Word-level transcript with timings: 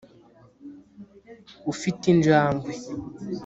ufite 1.71 2.03
injangwe 2.13 2.71